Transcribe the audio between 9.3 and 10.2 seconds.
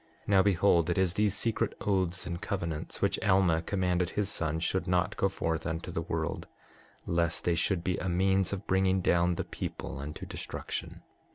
the people